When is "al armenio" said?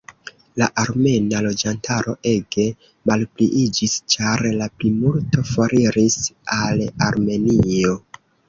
6.61-7.97